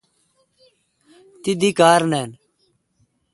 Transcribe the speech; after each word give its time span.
تی 1.41 1.51
دی 1.59 1.69
کار 1.79 2.01
نان۔ 2.11 2.29